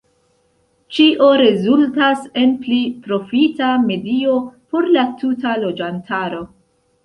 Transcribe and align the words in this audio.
Ĉio 0.95 1.27
rezultas 1.41 2.23
en 2.45 2.57
pli 2.65 2.81
profita 3.05 3.69
medio 3.93 4.41
por 4.73 4.91
la 4.99 5.07
tuta 5.23 5.57
loĝantaro. 5.69 6.45